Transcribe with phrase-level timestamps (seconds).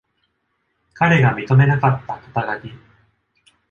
[0.95, 2.73] 彼が認めなかった肩書き。